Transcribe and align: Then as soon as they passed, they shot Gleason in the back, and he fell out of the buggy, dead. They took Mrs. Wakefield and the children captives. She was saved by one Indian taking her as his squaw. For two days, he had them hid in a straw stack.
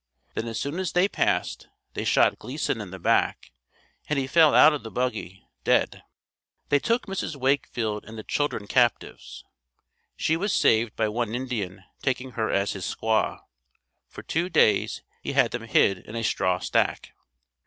Then 0.33 0.47
as 0.47 0.59
soon 0.59 0.79
as 0.79 0.93
they 0.93 1.07
passed, 1.07 1.67
they 1.93 2.03
shot 2.05 2.39
Gleason 2.39 2.81
in 2.81 2.89
the 2.89 2.97
back, 2.97 3.51
and 4.09 4.17
he 4.17 4.25
fell 4.25 4.55
out 4.55 4.73
of 4.73 4.81
the 4.81 4.89
buggy, 4.89 5.47
dead. 5.63 6.01
They 6.69 6.79
took 6.79 7.05
Mrs. 7.05 7.35
Wakefield 7.35 8.05
and 8.05 8.17
the 8.17 8.23
children 8.23 8.65
captives. 8.65 9.43
She 10.17 10.35
was 10.35 10.53
saved 10.53 10.95
by 10.95 11.07
one 11.09 11.35
Indian 11.35 11.83
taking 12.01 12.31
her 12.31 12.49
as 12.49 12.71
his 12.71 12.85
squaw. 12.91 13.41
For 14.07 14.23
two 14.23 14.49
days, 14.49 15.03
he 15.21 15.33
had 15.33 15.51
them 15.51 15.65
hid 15.65 15.99
in 15.99 16.15
a 16.15 16.23
straw 16.23 16.57
stack. 16.57 17.13